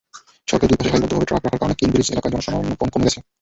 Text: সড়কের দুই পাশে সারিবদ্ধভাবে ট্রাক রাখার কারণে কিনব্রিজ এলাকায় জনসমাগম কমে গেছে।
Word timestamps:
সড়কের 0.47 0.69
দুই 0.69 0.77
পাশে 0.79 0.89
সারিবদ্ধভাবে 0.91 1.27
ট্রাক 1.27 1.41
রাখার 1.41 1.59
কারণে 1.61 1.79
কিনব্রিজ 1.79 2.07
এলাকায় 2.09 2.33
জনসমাগম 2.33 2.61
কমে 2.85 3.05
গেছে। 3.07 3.19